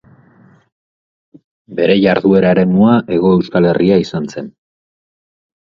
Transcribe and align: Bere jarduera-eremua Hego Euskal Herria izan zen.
Bere 1.81 1.97
jarduera-eremua 2.05 2.97
Hego 3.05 3.35
Euskal 3.39 3.73
Herria 3.75 4.03
izan 4.07 4.31
zen. 4.35 4.53